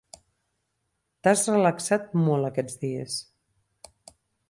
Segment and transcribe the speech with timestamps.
[1.27, 3.23] T'has relaxat molt aquests dies.